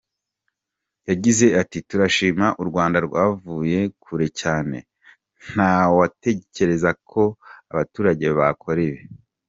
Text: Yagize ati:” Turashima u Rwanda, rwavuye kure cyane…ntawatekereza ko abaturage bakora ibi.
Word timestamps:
Yagize 1.09 1.45
ati:” 1.61 1.77
Turashima 1.89 2.47
u 2.61 2.63
Rwanda, 2.69 2.97
rwavuye 3.07 3.79
kure 4.03 4.27
cyane…ntawatekereza 4.41 6.89
ko 7.09 7.21
abaturage 7.71 8.25
bakora 8.39 8.79
ibi. 8.89 9.01